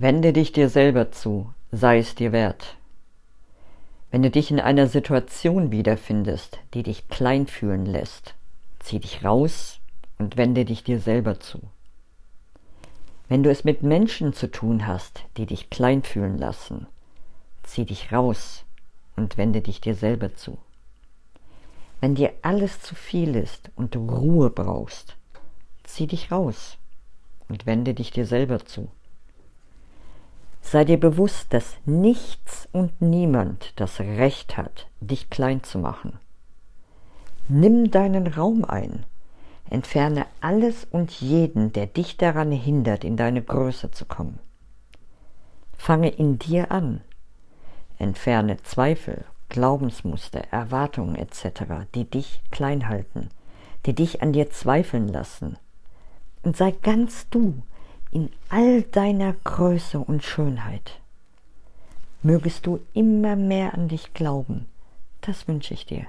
Wende 0.00 0.32
dich 0.32 0.52
dir 0.52 0.68
selber 0.68 1.10
zu, 1.10 1.52
sei 1.72 1.98
es 1.98 2.14
dir 2.14 2.30
wert. 2.30 2.76
Wenn 4.12 4.22
du 4.22 4.30
dich 4.30 4.52
in 4.52 4.60
einer 4.60 4.86
Situation 4.86 5.72
wiederfindest, 5.72 6.60
die 6.72 6.84
dich 6.84 7.08
klein 7.08 7.48
fühlen 7.48 7.84
lässt, 7.84 8.36
zieh 8.78 9.00
dich 9.00 9.24
raus 9.24 9.80
und 10.16 10.36
wende 10.36 10.64
dich 10.64 10.84
dir 10.84 11.00
selber 11.00 11.40
zu. 11.40 11.58
Wenn 13.26 13.42
du 13.42 13.50
es 13.50 13.64
mit 13.64 13.82
Menschen 13.82 14.32
zu 14.32 14.48
tun 14.48 14.86
hast, 14.86 15.24
die 15.36 15.46
dich 15.46 15.68
klein 15.68 16.04
fühlen 16.04 16.38
lassen, 16.38 16.86
zieh 17.64 17.84
dich 17.84 18.12
raus 18.12 18.64
und 19.16 19.36
wende 19.36 19.62
dich 19.62 19.80
dir 19.80 19.96
selber 19.96 20.32
zu. 20.32 20.58
Wenn 22.00 22.14
dir 22.14 22.34
alles 22.42 22.80
zu 22.80 22.94
viel 22.94 23.34
ist 23.34 23.72
und 23.74 23.96
du 23.96 24.08
Ruhe 24.08 24.50
brauchst, 24.50 25.16
zieh 25.82 26.06
dich 26.06 26.30
raus 26.30 26.78
und 27.48 27.66
wende 27.66 27.94
dich 27.94 28.12
dir 28.12 28.26
selber 28.26 28.64
zu. 28.64 28.88
Sei 30.60 30.84
dir 30.84 31.00
bewusst, 31.00 31.52
dass 31.54 31.76
nichts 31.86 32.68
und 32.72 33.00
niemand 33.00 33.72
das 33.76 34.00
Recht 34.00 34.56
hat, 34.56 34.86
dich 35.00 35.30
klein 35.30 35.62
zu 35.62 35.78
machen. 35.78 36.18
Nimm 37.48 37.90
deinen 37.90 38.26
Raum 38.26 38.64
ein, 38.64 39.04
entferne 39.70 40.26
alles 40.40 40.86
und 40.90 41.10
jeden, 41.12 41.72
der 41.72 41.86
dich 41.86 42.16
daran 42.16 42.52
hindert, 42.52 43.04
in 43.04 43.16
deine 43.16 43.42
Größe 43.42 43.90
zu 43.90 44.04
kommen. 44.04 44.38
Fange 45.78 46.10
in 46.10 46.38
dir 46.38 46.70
an, 46.70 47.00
entferne 47.98 48.58
Zweifel, 48.62 49.24
Glaubensmuster, 49.48 50.42
Erwartungen 50.50 51.14
etc., 51.14 51.86
die 51.94 52.04
dich 52.04 52.42
klein 52.50 52.88
halten, 52.88 53.30
die 53.86 53.94
dich 53.94 54.22
an 54.22 54.32
dir 54.32 54.50
zweifeln 54.50 55.08
lassen. 55.08 55.56
Und 56.42 56.56
sei 56.56 56.72
ganz 56.72 57.28
du 57.30 57.62
in 58.10 58.30
all 58.48 58.82
deiner 58.82 59.34
Größe 59.44 59.98
und 59.98 60.22
Schönheit. 60.22 61.00
Mögest 62.22 62.66
du 62.66 62.80
immer 62.94 63.36
mehr 63.36 63.74
an 63.74 63.88
dich 63.88 64.12
glauben. 64.14 64.66
Das 65.20 65.46
wünsche 65.46 65.74
ich 65.74 65.86
dir. 65.86 66.06